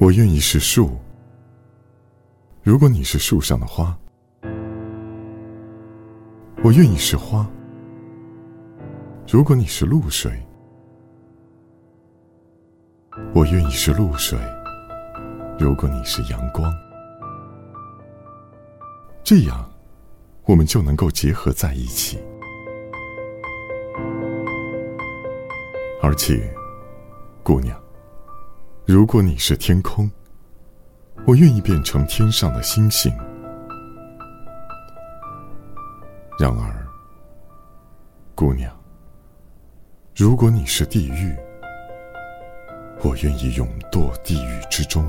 [0.00, 0.96] 我愿意是树，
[2.62, 3.92] 如果你是树上的花；
[6.62, 7.44] 我愿意是花，
[9.28, 10.30] 如果你是露水；
[13.34, 14.38] 我愿意是露水，
[15.58, 16.72] 如果你是阳光。
[19.24, 19.68] 这样，
[20.44, 22.20] 我们就能够结合在一起。
[26.00, 26.48] 而且，
[27.42, 27.76] 姑娘。
[28.88, 30.10] 如果你是天空，
[31.26, 33.12] 我愿意变成天上的星星。
[36.38, 36.88] 然而，
[38.34, 38.74] 姑娘，
[40.16, 41.36] 如果你是地狱，
[43.02, 45.06] 我愿意永堕地狱之中。